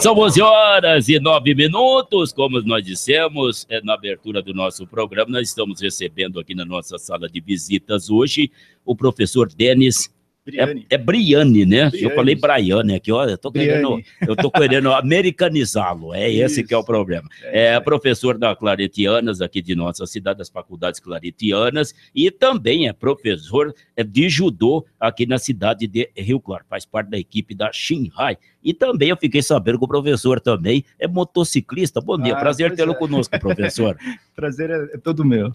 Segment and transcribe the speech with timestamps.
[0.00, 5.32] São 11 horas e 9 minutos, como nós dissemos é, na abertura do nosso programa,
[5.32, 8.50] nós estamos recebendo aqui na nossa sala de visitas hoje
[8.84, 10.08] o professor Denis
[10.50, 10.86] Briane.
[10.88, 11.90] É, é Briane, né?
[11.90, 12.02] Briane.
[12.02, 16.14] Eu falei Briane aqui, olha, eu tô querendo, eu tô querendo americanizá-lo.
[16.14, 16.86] É esse que é o Isso.
[16.86, 17.28] problema.
[17.42, 22.88] É É, isso professor da Claretianas, aqui de nossa cidade, das faculdades claretianas, e também
[22.88, 27.54] é professor é, de judô aqui na cidade de Rio Claro, faz parte da equipe
[27.54, 28.38] da Shinhai.
[28.62, 32.00] E também eu fiquei sabendo que o professor também é motociclista.
[32.00, 32.94] Bom dia, Ah, prazer tê-lo é.
[32.94, 33.96] conosco, professor.
[34.34, 35.52] Prazer é, é todo meu.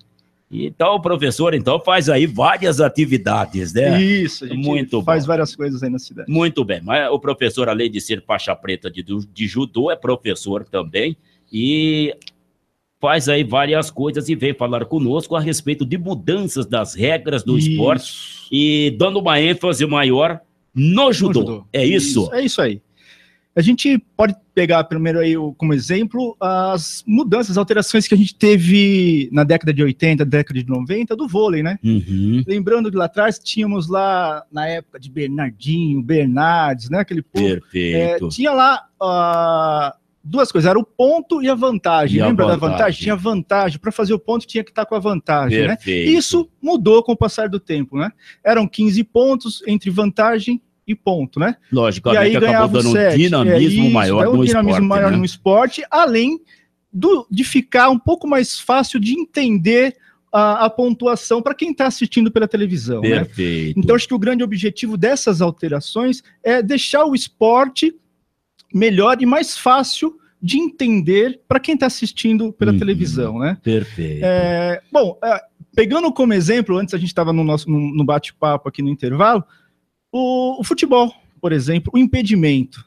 [0.53, 3.99] Então, professor, então faz aí várias atividades, né?
[4.02, 5.27] Isso, a gente Muito faz bom.
[5.30, 6.31] várias coisas aí na cidade.
[6.31, 10.63] Muito bem, mas o professor, além de ser faixa preta de, de judô, é professor
[10.63, 11.17] também
[11.52, 12.16] e
[13.02, 17.58] faz aí várias coisas e vem falar conosco a respeito de mudanças das regras do
[17.58, 18.47] esporte Isso.
[18.52, 20.39] e dando uma ênfase maior
[20.73, 21.39] no judô.
[21.42, 21.66] No judô.
[21.73, 22.30] É isso?
[22.31, 22.81] É isso aí.
[23.55, 28.33] A gente pode pegar primeiro aí como exemplo as mudanças, as alterações que a gente
[28.33, 31.77] teve na década de 80, década de 90 do vôlei, né?
[31.83, 32.43] Uhum.
[32.47, 36.99] Lembrando que lá atrás tínhamos lá na época de Bernardinho, Bernardes, né?
[36.99, 37.45] Aquele povo.
[37.45, 38.29] É, Perfeito.
[38.29, 42.17] tinha lá ah, duas coisas, era o ponto e a vantagem.
[42.17, 42.77] E a Lembra da vantagem.
[42.77, 43.01] vantagem?
[43.03, 43.79] Tinha vantagem.
[43.79, 45.75] Para fazer o ponto tinha que estar com a vantagem, né?
[45.75, 46.09] Perfeito.
[46.09, 48.09] Isso mudou com o passar do tempo, né?
[48.43, 51.56] Eram 15 pontos entre vantagem e ponto, né?
[51.72, 54.88] E Logicamente aí ganhava dando um dinamismo é isso, maior um no dinamismo esporte.
[54.88, 55.17] maior né?
[55.17, 56.39] no esporte, além
[56.92, 59.95] do, de ficar um pouco mais fácil de entender
[60.31, 63.23] a, a pontuação para quem está assistindo pela televisão, né?
[63.26, 63.80] Perfeito.
[63.80, 67.95] Então, acho que o grande objetivo dessas alterações é deixar o esporte
[68.73, 72.80] melhor e mais fácil de entender para quem está assistindo pela Uhum.
[72.80, 73.58] televisão, né?
[73.64, 74.23] Perfeito.
[74.26, 75.39] É, bom, é,
[75.76, 79.44] pegando como exemplo, antes a gente estava no nosso no, no bate-papo aqui no intervalo,
[80.14, 81.11] o, o futebol,
[81.42, 82.86] por exemplo, o impedimento.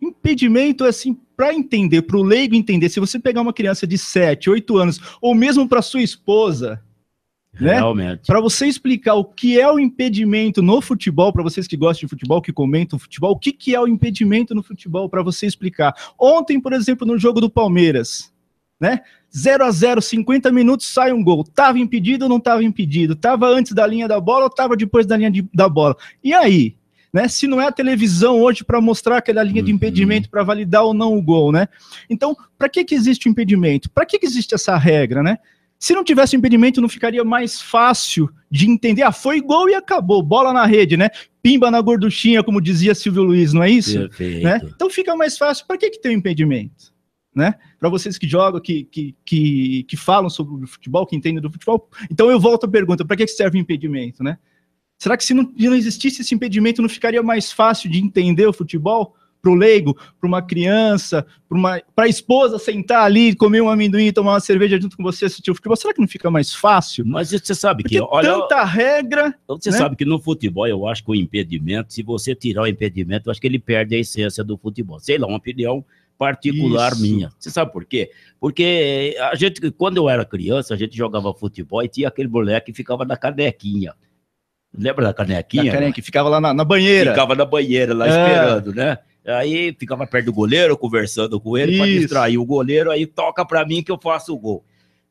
[0.00, 3.98] Impedimento é assim, para entender, para o leigo entender, se você pegar uma criança de
[3.98, 6.82] 7, 8 anos, ou mesmo para sua esposa,
[7.60, 7.74] né?
[7.74, 8.26] Realmente.
[8.26, 12.10] para você explicar o que é o impedimento no futebol, para vocês que gostam de
[12.10, 15.94] futebol, que comentam futebol, o que, que é o impedimento no futebol, para você explicar.
[16.18, 18.32] Ontem, por exemplo, no jogo do Palmeiras,
[18.80, 19.00] né?
[19.36, 21.44] 0 a 0 50 minutos, sai um gol.
[21.44, 23.14] Tava impedido ou não tava impedido?
[23.14, 25.96] Tava antes da linha da bola ou tava depois da linha de- da bola?
[26.24, 26.76] E aí?
[27.12, 27.26] Né?
[27.26, 29.76] Se não é a televisão hoje para mostrar aquela linha de Uhum.
[29.76, 31.66] impedimento para validar ou não o gol, né?
[32.08, 33.90] Então, para que que existe o impedimento?
[33.90, 35.38] Para que que existe essa regra, né?
[35.78, 39.02] Se não tivesse impedimento, não ficaria mais fácil de entender.
[39.02, 40.22] Ah, foi gol e acabou.
[40.22, 41.08] Bola na rede, né?
[41.42, 43.98] Pimba na gorduchinha, como dizia Silvio Luiz, não é isso?
[44.00, 44.42] Perfeito.
[44.44, 44.60] Né?
[44.74, 45.64] Então fica mais fácil.
[45.66, 46.92] Para que, que tem o impedimento?
[47.38, 47.54] Né?
[47.78, 51.48] Para vocês que jogam, que, que, que, que falam sobre o futebol, que entendem do
[51.48, 51.88] futebol.
[52.10, 54.24] Então eu volto à pergunta: para que, serve o impedimento?
[54.24, 54.36] Né?
[54.98, 58.44] Será que se não, se não existisse esse impedimento, não ficaria mais fácil de entender
[58.44, 59.14] o futebol?
[59.40, 61.24] Para o leigo, para uma criança,
[61.94, 65.52] para a esposa sentar ali, comer um amendoim, tomar uma cerveja junto com você, assistir
[65.52, 67.06] o futebol, será que não fica mais fácil?
[67.06, 69.32] Mas você sabe Porque que, olha, tanta regra.
[69.46, 69.78] você né?
[69.78, 73.30] sabe que no futebol eu acho que o impedimento, se você tirar o impedimento, eu
[73.30, 74.98] acho que ele perde a essência do futebol.
[74.98, 75.84] Sei lá, uma opinião
[76.18, 77.02] particular Isso.
[77.02, 77.30] minha.
[77.38, 78.10] Você sabe por quê?
[78.40, 82.72] Porque a gente, quando eu era criança, a gente jogava futebol e tinha aquele moleque
[82.72, 83.94] que ficava na canequinha.
[84.76, 85.80] Lembra da canequinha?
[85.80, 87.12] Da que ficava lá na, na banheira.
[87.12, 88.10] Ficava na banheira lá É.
[88.10, 88.98] esperando, né?
[89.26, 93.64] Aí ficava perto do goleiro, conversando com ele para distrair o goleiro, aí toca para
[93.64, 94.64] mim que eu faço o gol.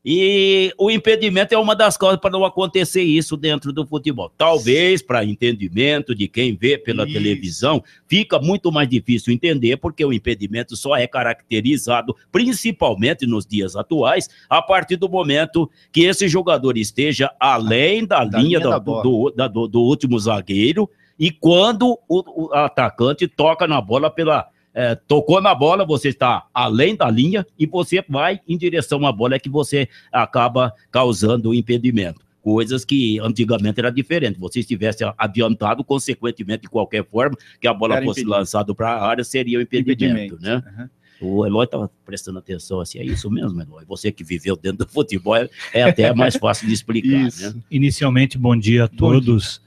[0.09, 4.31] E o impedimento é uma das causas para não acontecer isso dentro do futebol.
[4.37, 7.11] Talvez para entendimento de quem vê pela Isso.
[7.11, 13.75] televisão, fica muito mais difícil entender, porque o impedimento só é caracterizado, principalmente nos dias
[13.75, 18.69] atuais, a partir do momento que esse jogador esteja além da, Da linha, linha da-
[18.69, 24.09] da do, do- do- do último zagueiro e quando o, o atacante toca na bola
[24.09, 24.47] pela.
[24.77, 29.11] É, tocou na bola, você está além da linha e você vai em direção à
[29.11, 32.21] bola, é que você acaba causando o impedimento.
[32.43, 34.39] Coisas que antigamente era diferente.
[34.39, 39.03] Você estivesse adiantado, consequentemente, de qualquer forma, que a bola Era fosse lançada para a
[39.03, 40.37] área, seria o impedimento, Impedimento.
[40.39, 40.63] né?
[40.67, 40.89] Aham.
[41.19, 43.83] O Eloy estava prestando atenção assim, é isso mesmo, Eloy?
[43.87, 45.35] Você que viveu dentro do futebol,
[45.73, 47.09] é, até mais fácil de explicar,
[47.41, 47.55] né?
[47.71, 49.59] Inicialmente, bom dia a Bom todos.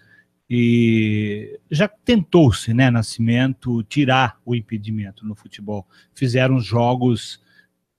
[0.53, 5.87] E já tentou-se, né, Nascimento, tirar o impedimento no futebol.
[6.13, 7.41] Fizeram jogos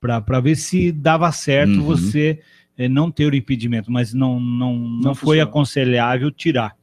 [0.02, 1.84] para ver se dava certo Uhum.
[1.84, 2.42] você
[2.78, 6.76] eh, não ter o impedimento, mas não, não, não, Não foi aconselhável tirar.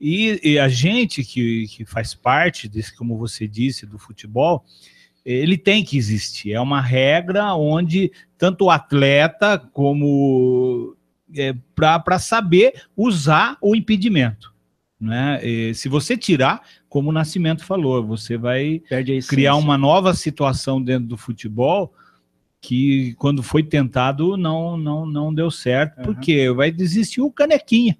[0.00, 4.64] E, e a gente que, que faz parte desse, como você disse, do futebol,
[5.22, 6.52] ele tem que existir.
[6.52, 10.96] É uma regra onde tanto o atleta como
[11.36, 14.54] é, para saber usar o impedimento.
[15.00, 15.40] Né?
[15.42, 18.82] E se você tirar, como o Nascimento falou, você vai
[19.28, 21.94] criar uma nova situação dentro do futebol
[22.60, 26.04] que quando foi tentado não não não deu certo, uhum.
[26.04, 27.96] porque vai desistir o canequinha.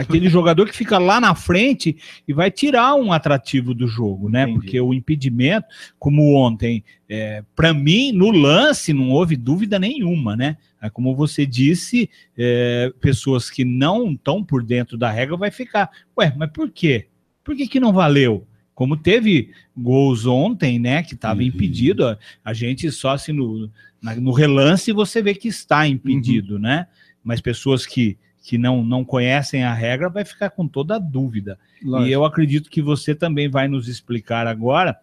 [0.00, 4.42] Aquele jogador que fica lá na frente e vai tirar um atrativo do jogo, né?
[4.42, 4.58] Entendi.
[4.58, 5.66] Porque o impedimento,
[5.98, 10.56] como ontem, é, para mim, no lance, não houve dúvida nenhuma, né?
[10.80, 15.90] É, como você disse, é, pessoas que não estão por dentro da regra vai ficar,
[16.18, 17.08] ué, mas por quê?
[17.44, 18.46] Por que, que não valeu?
[18.74, 21.46] Como teve gols ontem, né, que estava uhum.
[21.46, 23.70] impedido, a, a, gente só assim no,
[24.00, 26.60] na, no relance você vê que está impedido, uhum.
[26.60, 26.86] né?
[27.22, 31.58] Mas pessoas que que não, não conhecem a regra vai ficar com toda a dúvida.
[31.82, 32.08] Lógico.
[32.08, 34.98] E eu acredito que você também vai nos explicar agora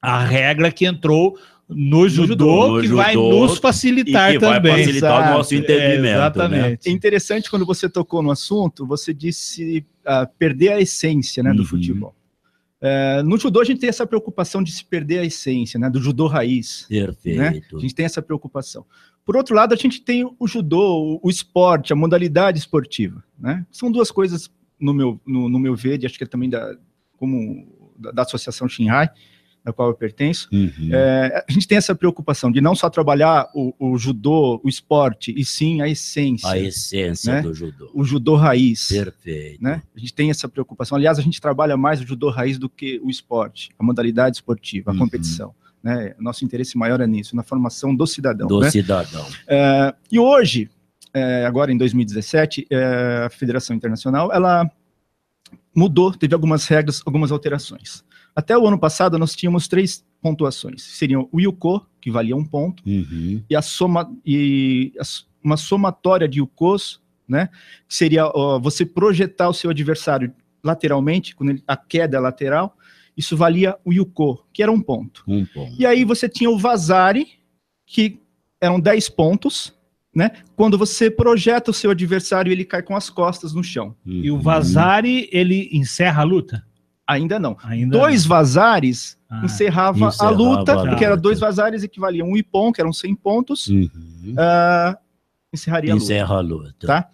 [0.00, 1.38] a regra que entrou
[1.68, 4.72] no judô, no que judô, vai nos facilitar que também.
[4.72, 5.34] Vai facilitar Exato.
[5.34, 6.06] o nosso entendimento.
[6.06, 6.70] É, exatamente.
[6.70, 6.78] Né?
[6.86, 11.60] É interessante quando você tocou no assunto, você disse uh, perder a essência né, do
[11.60, 11.66] uhum.
[11.66, 12.14] futebol.
[12.80, 16.00] Uh, no judô a gente tem essa preocupação de se perder a essência, né, do
[16.00, 16.86] judô raiz.
[16.88, 17.38] Perfeito.
[17.38, 17.62] Né?
[17.74, 18.86] A gente tem essa preocupação.
[19.28, 23.22] Por outro lado, a gente tem o judô, o esporte, a modalidade esportiva.
[23.38, 23.62] Né?
[23.70, 26.74] São duas coisas, no meu, no, no meu ver, e acho que é também da,
[27.18, 29.10] como da, da Associação Shinhai,
[29.62, 30.88] da qual eu pertenço, uhum.
[30.90, 35.34] é, a gente tem essa preocupação de não só trabalhar o, o, judô, o esporte,
[35.36, 36.48] e sim a essência.
[36.48, 37.42] A essência né?
[37.42, 37.90] do judô.
[37.92, 38.88] O judô raiz.
[38.88, 39.62] Perfeito.
[39.62, 39.82] Né?
[39.94, 40.96] A gente tem essa preocupação.
[40.96, 44.90] Aliás, a gente trabalha mais o judô raiz do que o esporte, a modalidade esportiva,
[44.90, 45.00] a uhum.
[45.00, 45.54] competição.
[45.82, 46.14] Né?
[46.18, 48.46] Nosso interesse maior é nisso, na formação do cidadão.
[48.46, 48.70] Do né?
[48.70, 49.26] cidadão.
[49.46, 50.68] É, e hoje,
[51.14, 54.70] é, agora em 2017, é, a Federação Internacional, ela
[55.74, 58.04] mudou, teve algumas regras, algumas alterações.
[58.34, 60.82] Até o ano passado, nós tínhamos três pontuações.
[60.82, 63.42] Seriam o Yuko, que valia um ponto, uhum.
[63.48, 65.02] e, a soma, e a,
[65.42, 67.48] uma somatória de Yukos, né,
[67.86, 70.32] que seria ó, você projetar o seu adversário
[70.62, 72.76] lateralmente, quando ele, a queda é lateral,
[73.18, 75.24] isso valia o Yuko, que era um ponto.
[75.26, 75.74] Um ponto.
[75.76, 77.26] E aí você tinha o Vazari,
[77.84, 78.22] que
[78.60, 79.74] eram 10 pontos,
[80.14, 80.30] né?
[80.54, 83.96] Quando você projeta o seu adversário, ele cai com as costas no chão.
[84.06, 84.20] Uhum.
[84.22, 86.64] E o Vazari, ele encerra a luta?
[87.08, 87.56] Ainda não.
[87.64, 88.28] Ainda dois não.
[88.28, 92.80] vazares ah, encerrava, encerrava, a luta, a porque era dois vazares equivaliam um ipom, que
[92.80, 93.88] eram 100 pontos, uhum.
[94.34, 94.96] uh,
[95.52, 96.54] encerraria Encerra a luta.
[96.54, 96.86] a luta.
[96.86, 97.08] Tá?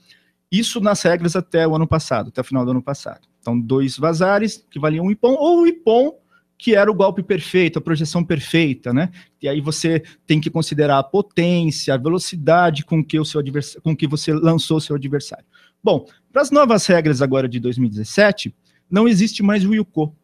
[0.52, 3.26] Isso nas regras até o ano passado, até o final do ano passado.
[3.44, 6.18] Então, dois vazares que valiam um ipom, ou o ipom,
[6.56, 9.10] que era o golpe perfeito, a projeção perfeita, né?
[9.42, 13.82] E aí você tem que considerar a potência, a velocidade com que o seu adversário,
[13.82, 15.44] com que você lançou o seu adversário.
[15.82, 18.54] Bom, para as novas regras agora de 2017,
[18.90, 20.16] não existe mais o Yuko,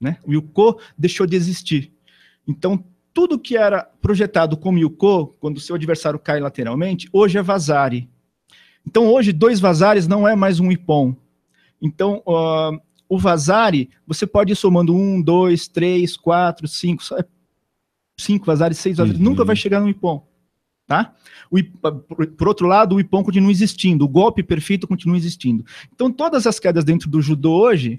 [0.00, 0.18] né?
[0.24, 1.92] O Yuko deixou de existir.
[2.46, 7.42] Então, tudo que era projetado como Yuko, quando o seu adversário cai lateralmente, hoje é
[7.42, 8.08] vazare.
[8.86, 11.16] Então, hoje, dois vazares não é mais um Ipom,
[11.80, 17.24] então, uh, o Vazari, você pode ir somando um, dois, três, quatro, cinco, é
[18.18, 19.24] cinco Vazares, seis Vazares, uhum.
[19.24, 20.26] nunca vai chegar no Ipom.
[20.86, 21.14] Tá?
[21.50, 21.58] O,
[22.36, 25.64] por outro lado, o Ipom continua existindo, o golpe perfeito continua existindo.
[25.92, 27.98] Então, todas as quedas dentro do judô hoje,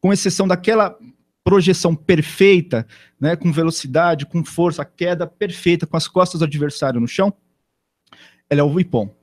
[0.00, 0.98] com exceção daquela
[1.42, 2.86] projeção perfeita,
[3.20, 7.32] né, com velocidade, com força, a queda perfeita, com as costas do adversário no chão,
[8.48, 9.14] ela é o Ipom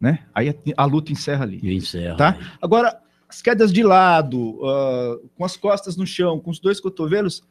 [0.00, 0.20] né?
[0.34, 1.60] Aí a, a luta encerra ali.
[1.62, 2.16] E encerra.
[2.16, 2.38] Tá?
[2.60, 2.98] Agora,
[3.28, 7.42] as quedas de lado, uh, com as costas no chão, com os dois cotovelos,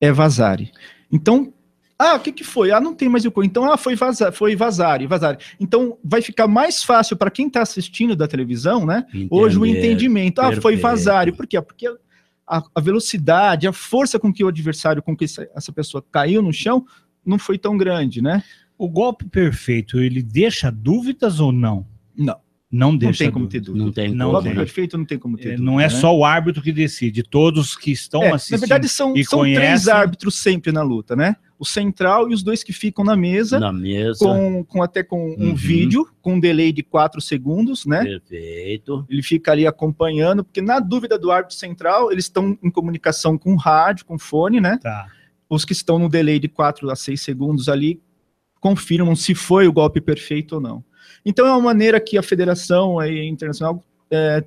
[0.00, 0.72] é vazare.
[1.10, 1.52] Então,
[1.98, 2.72] ah, o que, que foi?
[2.72, 3.44] Ah, não tem mais o co.
[3.44, 5.38] Então, ah, foi vazar, foi vazare, vazare.
[5.60, 9.06] Então, vai ficar mais fácil para quem está assistindo da televisão, né?
[9.08, 9.28] Entender.
[9.30, 10.40] Hoje o entendimento.
[10.40, 10.62] Ah, Perfeito.
[10.62, 11.30] foi vazare.
[11.30, 11.62] Por quê?
[11.62, 11.86] Porque
[12.44, 16.42] a, a, velocidade, a força com que o adversário, com que essa, essa pessoa caiu
[16.42, 16.84] no chão,
[17.24, 18.42] não foi tão grande, né?
[18.76, 21.86] O golpe perfeito, ele deixa dúvidas ou não?
[22.16, 22.36] Não.
[22.72, 23.12] Não deixa.
[23.12, 23.84] Não tem como ter dúvida.
[23.84, 24.54] Não tem não, como.
[24.54, 25.62] perfeito não tem como ter é, dúvida.
[25.62, 25.90] Não é né?
[25.90, 28.54] só o árbitro que decide, todos que estão é, assistindo.
[28.54, 29.62] Na verdade, são, são conhecem...
[29.62, 31.36] três árbitros sempre na luta, né?
[31.58, 33.60] O central e os dois que ficam na mesa.
[33.60, 34.20] Na mesa.
[34.20, 35.54] Com, com até com um uhum.
[35.54, 38.04] vídeo, com um delay de quatro segundos, né?
[38.04, 39.04] Perfeito.
[39.06, 43.54] Ele fica ali acompanhando, porque na dúvida do árbitro central, eles estão em comunicação com
[43.54, 44.78] rádio, com fone, né?
[44.82, 45.08] Tá.
[45.46, 48.00] Os que estão no delay de quatro a seis segundos ali
[48.58, 50.82] confirmam se foi o golpe perfeito ou não.
[51.24, 54.44] Então é uma maneira que a Federação aí, Internacional é,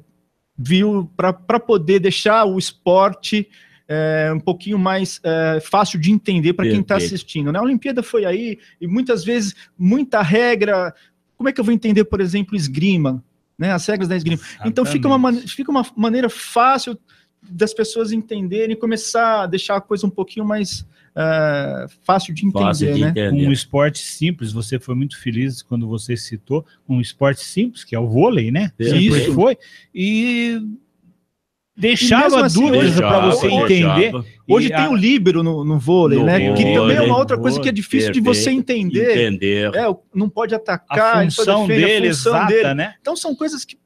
[0.57, 3.47] viu para poder deixar o esporte
[3.87, 7.51] é, um pouquinho mais é, fácil de entender para quem está assistindo.
[7.51, 7.59] Né?
[7.59, 10.93] A Olimpíada foi aí e muitas vezes muita regra.
[11.37, 13.23] Como é que eu vou entender, por exemplo, esgrima?
[13.57, 14.41] Né, as regras da esgrima.
[14.41, 14.69] Exatamente.
[14.69, 16.97] Então fica uma, fica uma maneira fácil
[17.49, 20.81] das pessoas entenderem, começar a deixar a coisa um pouquinho mais
[21.15, 23.09] uh, fácil de entender, fácil de né?
[23.09, 23.47] Entender.
[23.47, 27.99] Um esporte simples, você foi muito feliz quando você citou um esporte simples, que é
[27.99, 28.71] o vôlei, né?
[28.79, 29.57] Isso foi.
[29.93, 30.61] E
[31.77, 34.13] deixava assim, dúvidas para você entender.
[34.47, 34.89] Hoje tem a...
[34.89, 36.39] o líbero no, no vôlei, no né?
[36.39, 39.11] Vôlei, que também é uma outra coisa que é difícil de você entender.
[39.11, 39.75] Entender.
[39.75, 42.73] É, não pode atacar, a função dele, a função exata, dele.
[42.73, 42.95] né?
[43.01, 43.77] Então são coisas que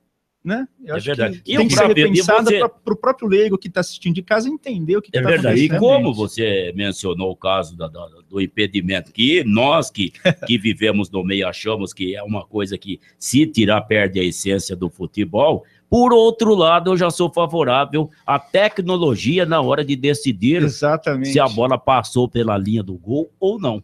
[0.44, 0.68] né?
[0.84, 1.42] Eu é verdade.
[1.42, 2.60] Que tem que ser repensada você...
[2.60, 5.30] para o próprio leigo que está assistindo de casa entender o que está é tá
[5.30, 5.62] verdade.
[5.62, 10.14] E como você mencionou o caso da, da, do impedimento, que nós que,
[10.48, 14.76] que vivemos no meio achamos que é uma coisa que, se tirar, perde a essência
[14.76, 15.66] do futebol.
[15.90, 21.30] Por outro lado, eu já sou favorável à tecnologia na hora de decidir Exatamente.
[21.32, 23.84] se a bola passou pela linha do gol ou não.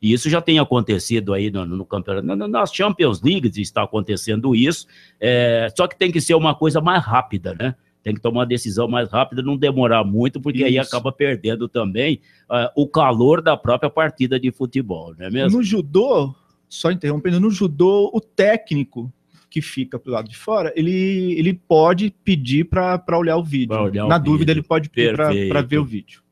[0.00, 2.48] E isso já tem acontecido aí no, no campeonato.
[2.48, 4.86] Nas Champions League está acontecendo isso,
[5.20, 7.74] é, só que tem que ser uma coisa mais rápida, né?
[8.02, 10.68] Tem que tomar uma decisão mais rápida, não demorar muito, porque isso.
[10.68, 15.58] aí acaba perdendo também uh, o calor da própria partida de futebol, não é mesmo?
[15.58, 16.34] No judô,
[16.66, 19.12] só interrompendo, no judô, o técnico
[19.50, 23.76] que fica pro lado de fora, ele, ele pode pedir para olhar o vídeo.
[23.76, 24.60] Olhar Na o dúvida, vídeo.
[24.60, 25.14] ele pode pedir
[25.48, 26.22] para ver o vídeo.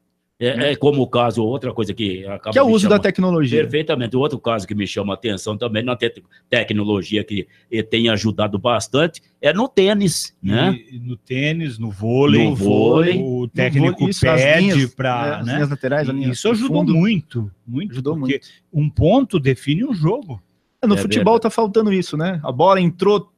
[0.41, 0.73] É, né?
[0.73, 2.53] é, como o caso, outra coisa que acaba.
[2.53, 3.61] Que é o uso da tecnologia.
[3.63, 4.17] Perfeitamente.
[4.17, 7.49] Outro caso que me chama a atenção também na te tecnologia que
[7.91, 10.79] tem ajudado bastante é no tênis, né?
[10.93, 12.45] E, no tênis, no vôlei.
[12.45, 13.21] No vôlei.
[13.21, 15.43] O técnico vôlei, isso, pede para.
[15.43, 15.63] Né?
[15.63, 17.93] As laterais, isso ajudou fundo, muito, muito.
[17.93, 18.47] Ajudou muito.
[18.73, 20.41] Um ponto define um jogo.
[20.81, 21.43] É, no é futebol verdade.
[21.43, 22.39] tá faltando isso, né?
[22.45, 23.33] A bola entrou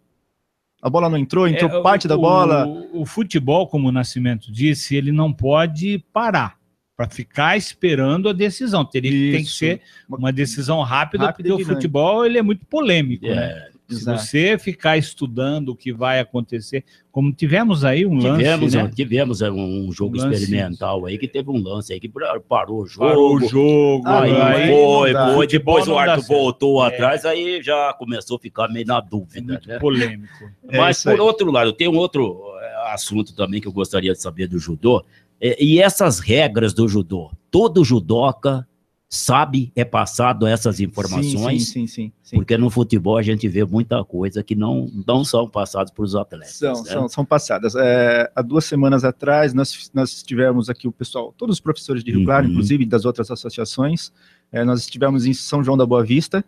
[0.83, 2.67] a bola não entrou, entrou é, parte o, da bola.
[2.67, 6.60] O, o, futebol, como o Nascimento disse, ele não pode parar
[7.01, 8.85] para ficar esperando a decisão.
[8.85, 12.67] Teria que tem que ser uma decisão rápida, rápida porque o futebol ele é muito
[12.67, 13.67] polêmico, é, né?
[13.89, 18.93] Se você ficar estudando o que vai acontecer, como tivemos aí um tivemos, lance, né?
[18.95, 22.09] Tivemos um jogo um experimental aí que teve um lance aí que
[22.47, 23.09] parou o jogo.
[23.09, 24.07] Parou o jogo.
[24.07, 25.47] Aí, aí foi, foi.
[25.47, 26.89] Depois o Arthur voltou é.
[26.89, 29.55] atrás, aí já começou a ficar meio na dúvida.
[29.55, 29.79] Muito né?
[29.79, 30.51] polêmico.
[30.71, 34.47] Mas, por outro lado, tem um outro é, assunto também que eu gostaria de saber
[34.47, 35.03] do judô, é,
[35.41, 38.67] e essas regras do judô, todo judoca
[39.13, 41.67] sabe, é passado essas informações.
[41.67, 45.25] Sim, sim, sim, sim, Porque no futebol a gente vê muita coisa que não, não
[45.25, 46.55] são passadas para os atletas.
[46.55, 46.91] São, né?
[46.93, 47.75] são, são passadas.
[47.75, 52.13] É, há duas semanas atrás, nós, nós tivemos aqui o pessoal, todos os professores de
[52.13, 52.53] Rio Claro, uhum.
[52.53, 54.13] inclusive das outras associações,
[54.53, 56.45] é, nós estivemos em São João da Boa Vista,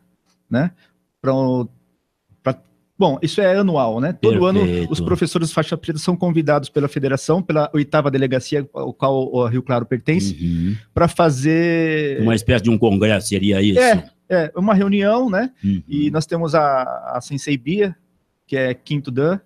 [0.48, 0.70] né?
[1.20, 1.32] Para
[3.02, 4.12] Bom, isso é anual, né?
[4.12, 4.46] Todo Perfeito.
[4.46, 9.44] ano os professores faixa preta são convidados pela federação, pela oitava delegacia, ao qual o
[9.48, 10.76] Rio Claro pertence, uhum.
[10.94, 12.20] para fazer.
[12.20, 13.80] Uma espécie de um congresso, seria isso?
[13.80, 15.50] É, é uma reunião, né?
[15.64, 15.82] Uhum.
[15.88, 17.96] E nós temos a, a Sensei Bia,
[18.46, 19.40] que é quinto Dan,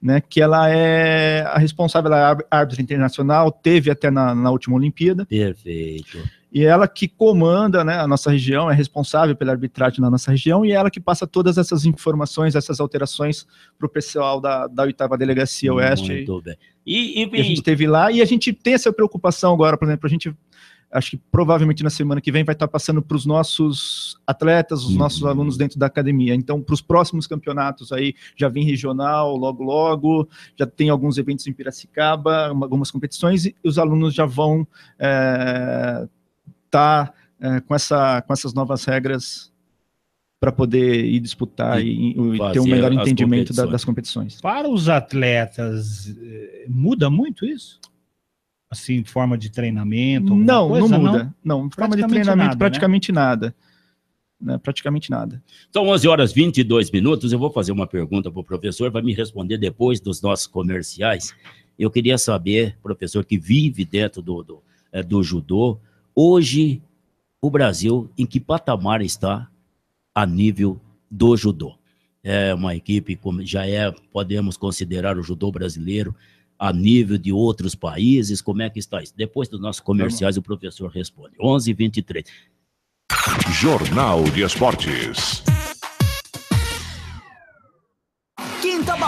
[0.00, 0.20] né?
[0.20, 5.26] Que ela é a responsável, ela é árbitra internacional, teve até na, na última Olimpíada.
[5.26, 6.20] Perfeito
[6.52, 10.64] e ela que comanda né, a nossa região, é responsável pela arbitragem na nossa região,
[10.64, 13.46] e ela que passa todas essas informações, essas alterações
[13.78, 16.12] para o pessoal da, da oitava delegacia oeste.
[16.12, 16.56] Muito bem.
[16.84, 20.06] E, e, a gente teve lá, e a gente tem essa preocupação agora, por exemplo,
[20.06, 20.34] a gente
[20.90, 24.90] acho que provavelmente na semana que vem vai estar passando para os nossos atletas, os
[24.90, 24.98] uhum.
[24.98, 26.34] nossos alunos dentro da academia.
[26.34, 30.28] Então, para os próximos campeonatos aí, já vem regional, logo, logo,
[30.58, 34.66] já tem alguns eventos em Piracicaba, algumas competições, e os alunos já vão
[34.98, 36.08] é,
[36.70, 39.50] tá é, com, essa, com essas novas regras
[40.40, 44.40] para poder ir disputar e, e ter um melhor entendimento da, das competições.
[44.40, 47.78] Para os atletas, é, muda muito isso?
[48.70, 50.34] Assim, forma de treinamento?
[50.34, 51.34] Não, coisa, não muda.
[51.44, 53.20] Não, não forma de treinamento, nada, praticamente né?
[53.20, 53.54] nada.
[54.40, 55.42] Né, praticamente nada.
[55.70, 57.32] São 11 horas 22 minutos.
[57.32, 61.34] Eu vou fazer uma pergunta para o professor, vai me responder depois dos nossos comerciais.
[61.78, 65.78] Eu queria saber, professor, que vive dentro do, do, é, do judô,
[66.22, 66.82] Hoje,
[67.40, 69.48] o Brasil, em que patamar está
[70.14, 70.78] a nível
[71.10, 71.78] do judô?
[72.22, 76.14] É uma equipe, como já é, podemos considerar o judô brasileiro
[76.58, 78.42] a nível de outros países?
[78.42, 79.14] Como é que está isso?
[79.16, 81.36] Depois dos nossos comerciais, o professor responde.
[81.40, 82.26] 11 23
[83.58, 85.42] Jornal de Esportes.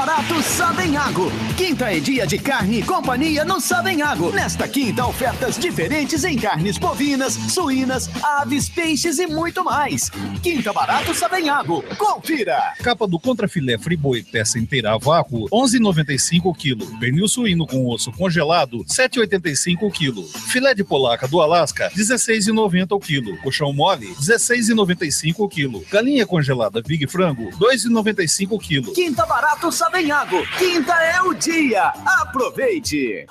[0.04, 1.30] Barato Sabenhago.
[1.56, 4.32] Quinta é dia de carne e companhia no Sabenhago.
[4.32, 10.10] Nesta quinta, ofertas diferentes em carnes bovinas, suínas, aves, peixes e muito mais.
[10.42, 11.84] Quinta Barato Sabenhago.
[11.96, 12.74] Confira!
[12.82, 16.98] Capa do contrafilé friboi peça inteira a vácuo, 11,95 kg.
[16.98, 20.26] Pernil suíno com osso congelado, 7,85 kg.
[20.48, 23.36] Filé de polaca do Alasca, 16,90 o quilo.
[23.38, 25.84] Colchão mole, 16,95 o quilo.
[25.88, 28.92] Galinha congelada Big Frango, 2,95 o quilo.
[28.94, 30.38] Quinta Barato Sabenhago.
[30.58, 31.88] Quinta é o dia.
[32.22, 33.26] Aproveite!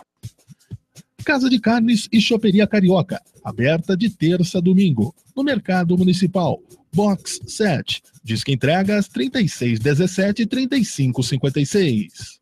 [1.26, 6.62] Casa de Carnes e Choperia Carioca, aberta de terça a domingo, no Mercado Municipal.
[6.94, 8.04] Box 7.
[8.24, 12.40] Disque entregas 3617 3556.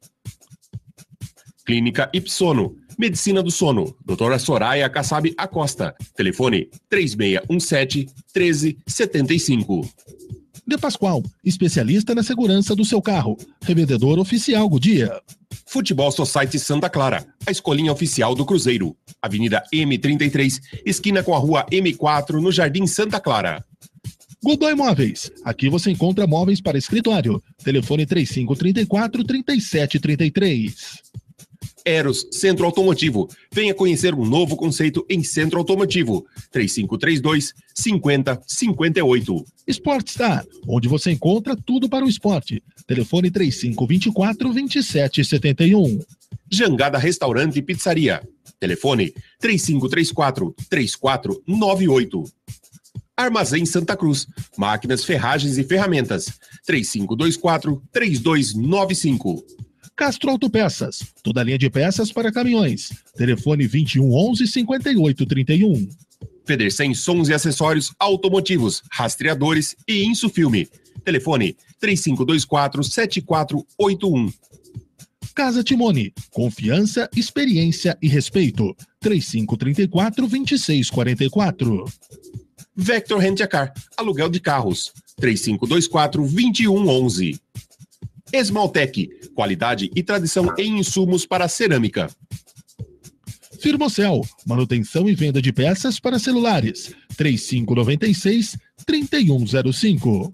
[1.66, 2.76] Clínica Ipsono.
[2.98, 3.96] Medicina do Sono.
[4.06, 5.96] Doutora Soraya Kassab Acosta.
[6.18, 9.90] Telefone 3617 1375.
[10.70, 13.36] De Pascoal, especialista na segurança do seu carro.
[13.64, 15.20] Revendedor oficial Godia.
[15.66, 18.96] Futebol Society Santa Clara, a escolinha oficial do Cruzeiro.
[19.20, 23.66] Avenida M33, esquina com a rua M4, no Jardim Santa Clara.
[24.44, 25.32] Godoy Móveis.
[25.44, 27.42] Aqui você encontra móveis para escritório.
[27.64, 31.02] Telefone 3534 3733.
[31.90, 33.28] Eros Centro Automotivo.
[33.52, 36.26] Venha conhecer um novo conceito em Centro Automotivo.
[36.52, 39.46] 3532 5058.
[39.68, 42.62] Sportstar, onde você encontra tudo para o esporte.
[42.86, 46.00] Telefone 3524 2771.
[46.50, 48.22] Jangada Restaurante e Pizzaria.
[48.60, 52.24] Telefone 3534 3498.
[53.16, 54.28] Armazém Santa Cruz.
[54.58, 56.40] Máquinas, ferragens e ferramentas.
[56.66, 59.44] 3524 3295.
[60.00, 61.04] Castro Autopeças.
[61.22, 62.90] Toda linha de peças para caminhões.
[63.18, 65.90] Telefone 2111 5831.
[66.46, 70.70] Federcem Sons e Acessórios Automotivos, Rastreadores e Insufilme.
[71.04, 74.32] Telefone 3524 7481.
[75.36, 76.14] Casa Timone.
[76.32, 78.74] Confiança, experiência e respeito.
[79.02, 81.86] 3534 2644.
[82.74, 83.74] Vector Rent a Car.
[83.98, 84.94] Aluguel de carros.
[85.18, 87.38] 3524 2111.
[88.32, 92.10] Esmaltec, qualidade e tradição em insumos para cerâmica.
[93.60, 96.96] Firmocel, manutenção e venda de peças para celulares.
[97.18, 100.32] 3596 3105.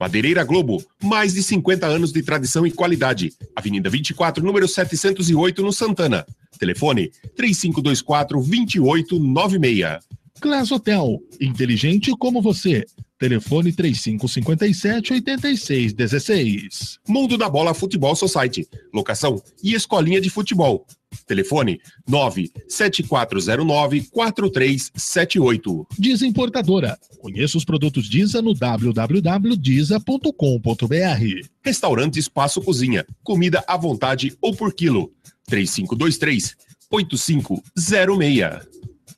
[0.00, 3.32] Madeireira Globo, mais de 50 anos de tradição e qualidade.
[3.54, 6.26] Avenida 24, número 708, no Santana.
[6.58, 9.98] Telefone 3524 2896.
[10.40, 12.84] Class Hotel, inteligente como você.
[13.22, 16.98] Telefone 3557 8616.
[17.06, 18.66] Mundo da Bola Futebol Society.
[18.92, 20.84] Locação e escolinha de futebol.
[21.24, 25.86] Telefone 97409 4378.
[25.96, 26.98] Diza Importadora.
[27.20, 31.48] Conheça os produtos Diza no www.diza.com.br.
[31.64, 33.06] Restaurante Espaço Cozinha.
[33.22, 35.12] Comida à vontade ou por quilo.
[35.46, 36.56] 3523
[36.90, 38.66] 8506.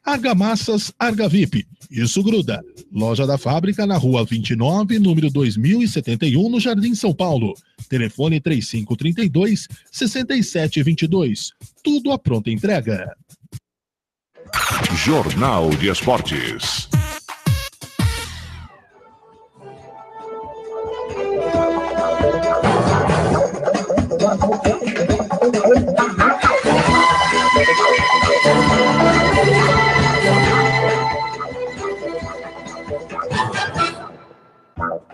[0.04, 1.66] Argamassas Argavip.
[1.90, 2.62] Isso gruda.
[2.92, 7.54] Loja da fábrica na rua 29, número 2071, no Jardim São Paulo.
[7.88, 11.52] Telefone 3532 6722.
[11.82, 13.14] Tudo à pronta entrega.
[14.94, 16.88] Jornal de Esportes.
[34.76, 35.04] 放。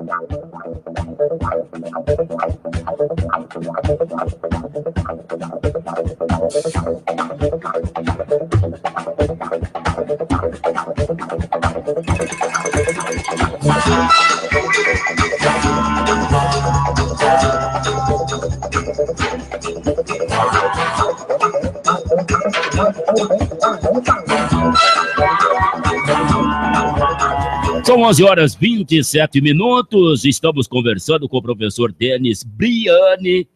[27.90, 30.24] São 11 horas 27 minutos.
[30.24, 33.48] Estamos conversando com o professor Denis Briani,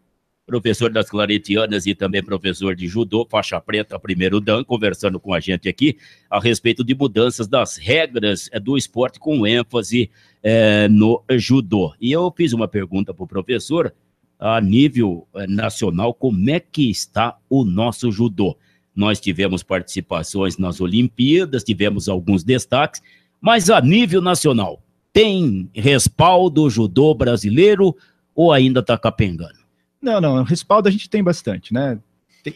[0.44, 5.38] professor das Claretianas e também professor de judô, faixa preta, primeiro dan, conversando com a
[5.38, 10.10] gente aqui a respeito de mudanças das regras eh, do esporte com ênfase
[10.42, 11.94] é, no judô.
[12.00, 13.94] E eu fiz uma pergunta para o professor
[14.36, 18.58] a nível eh, nacional, como é que está o nosso judô?
[18.96, 23.00] Nós tivemos participações nas Olimpíadas, tivemos alguns destaques,
[23.44, 27.94] mas a nível nacional, tem respaldo judô brasileiro
[28.34, 29.58] ou ainda está capengando?
[30.00, 32.00] Não, não, respaldo a gente tem bastante, né?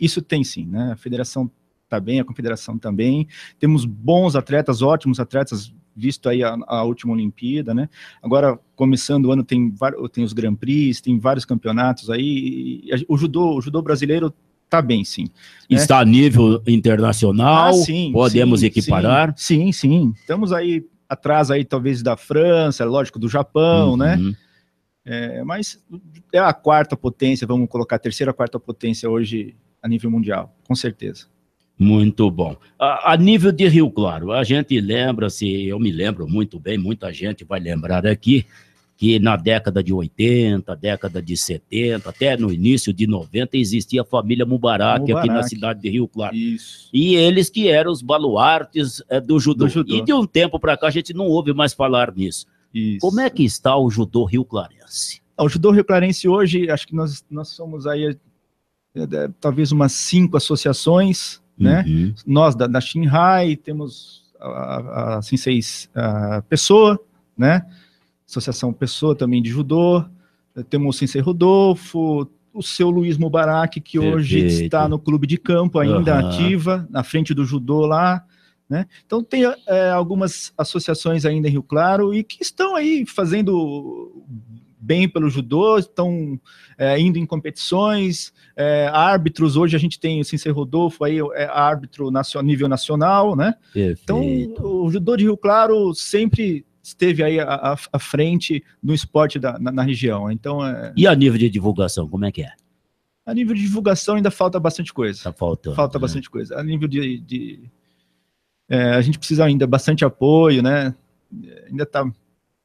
[0.00, 0.92] Isso tem sim, né?
[0.92, 1.50] A federação
[1.84, 3.28] está bem, a confederação também.
[3.58, 7.86] Temos bons atletas, ótimos atletas, visto aí a, a, última Olimpíada, né?
[8.22, 9.70] Agora, começando o ano, tem,
[10.10, 12.80] tem os Grand Prix, tem vários campeonatos aí.
[13.06, 14.32] O judô, o judô brasileiro
[14.68, 15.24] está bem, sim.
[15.24, 15.76] Né?
[15.76, 16.02] Está né?
[16.02, 19.34] a nível internacional, ah, sim, podemos sim, equiparar?
[19.36, 24.16] Sim, sim, Estamos aí atrás aí, talvez, da França, lógico, do Japão, né?
[24.16, 24.28] uhum.
[24.28, 24.36] né?
[25.10, 25.82] É, mas
[26.30, 30.74] é a quarta potência, vamos colocar a terceira, quarta potência hoje a nível mundial, com
[30.74, 31.26] certeza.
[31.78, 32.56] Muito bom.
[32.78, 37.10] A, a, nível de Rio Claro, a gente lembra-se, eu me lembro muito bem, muita
[37.10, 38.44] gente vai lembrar aqui,
[38.98, 44.04] que na década de 80, década de 70, até no início de 90, existia a
[44.04, 45.20] família Mubarak, Mubarak.
[45.20, 46.34] aqui na cidade de Rio Claro.
[46.34, 46.90] Isso.
[46.92, 49.66] E eles que eram os baluartes é, do, judô.
[49.66, 49.94] do, judô.
[49.94, 52.44] E de um tempo para cá a gente não ouve mais falar nisso.
[52.74, 52.98] Isso.
[52.98, 55.22] Como é que está o judô Rio Clarense?
[55.38, 58.18] O judô Rio Clarense hoje, acho que nós, nós somos aí
[58.96, 61.84] é, talvez umas cinco associações, né?
[61.86, 62.06] uhum.
[62.06, 62.14] né?
[62.26, 65.60] Nós da, da Shinhai temos a, a, a Sensei
[65.94, 66.98] a Pessoa,
[67.36, 67.64] né?
[68.28, 70.04] Associação Pessoa também de judô,
[70.68, 74.16] temos o Sensei Rodolfo, o seu Luiz Mubarak, que Perfeito.
[74.16, 76.28] hoje está no clube de campo ainda uhum.
[76.28, 78.24] ativa, na frente do judô lá,
[78.68, 78.86] né?
[79.06, 84.24] Então tem é, algumas associações ainda em Rio Claro e que estão aí fazendo
[84.78, 86.38] bem pelo judô, estão
[86.76, 91.44] é, indo em competições, é, árbitros, hoje a gente tem o Sensei Rodolfo aí, é
[91.44, 93.54] árbitro nacional, nível nacional, né?
[93.72, 94.00] Perfeito.
[94.02, 99.58] Então o judô de Rio Claro sempre esteve aí à, à frente no esporte da,
[99.58, 100.30] na, na região.
[100.30, 100.92] Então, é...
[100.96, 102.52] E a nível de divulgação, como é que é?
[103.24, 105.22] A nível de divulgação ainda falta bastante coisa.
[105.24, 105.76] Tá faltando.
[105.76, 106.02] Falta né?
[106.02, 106.58] bastante coisa.
[106.58, 107.20] A nível de.
[107.20, 107.60] de
[108.68, 110.94] é, a gente precisa ainda bastante apoio, né?
[111.68, 112.10] Ainda tá,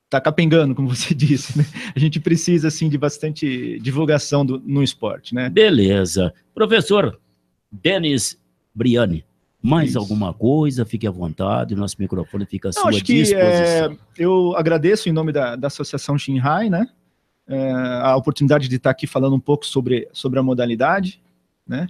[0.09, 1.65] tá capengando, como você disse, né?
[1.93, 5.49] A gente precisa, assim, de bastante divulgação do, no esporte, né?
[5.49, 6.33] Beleza.
[6.53, 7.19] Professor
[7.69, 8.39] Denis
[8.73, 9.25] Briani,
[9.63, 9.99] mais Isso.
[9.99, 13.95] alguma coisa, fique à vontade, nosso microfone fica à Não, sua acho disposição.
[14.13, 16.85] Que, é, eu agradeço em nome da, da Associação Xinhai, né?
[17.47, 21.21] É, a oportunidade de estar aqui falando um pouco sobre, sobre a modalidade,
[21.65, 21.87] né?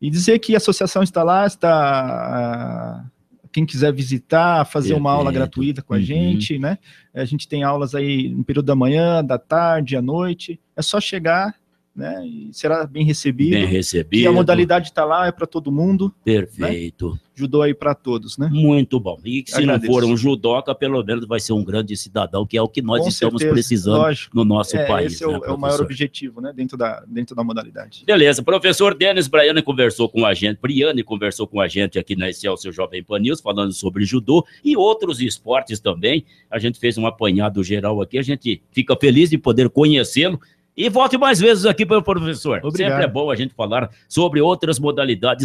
[0.00, 3.04] E dizer que a associação está lá, está
[3.50, 5.00] quem quiser visitar, fazer Perfeito.
[5.00, 6.02] uma aula gratuita com a uhum.
[6.02, 6.76] gente, né?
[7.14, 10.60] A gente tem aulas aí no período da manhã, da tarde, à noite.
[10.76, 11.54] É só chegar,
[11.94, 12.26] né?
[12.26, 13.52] E será bem recebido.
[13.52, 14.22] Bem recebido.
[14.22, 16.06] E a modalidade está lá, é para todo mundo.
[16.06, 16.12] Né?
[16.24, 17.12] Perfeito.
[17.12, 17.18] Né?
[17.36, 18.48] Judô aí para todos, né?
[18.52, 19.18] Muito bom.
[19.24, 19.92] E se Agradeço.
[19.92, 22.80] não for um judoca, pelo menos vai ser um grande cidadão, que é o que
[22.80, 24.36] nós Com estamos certeza, precisando lógico.
[24.36, 25.14] no nosso é, país.
[25.14, 26.52] Esse é o, né, é o, maior objetivo, né?
[26.54, 28.04] Dentro da, dentro da modalidade.
[28.06, 28.42] Beleza.
[28.42, 32.72] Professor Denis Briane conversou com a gente, Briane conversou com a gente aqui na Excelsior
[32.72, 36.24] Jovem Pan News, falando sobre judô e outros esportes também.
[36.48, 40.40] A gente fez um apanhado geral aqui, a gente fica feliz de poder conhecê-lo
[40.76, 42.60] e volte mais vezes aqui para o professor.
[42.62, 42.90] Obrigado.
[42.90, 45.42] Sempre é bom a gente falar sobre outras modalidades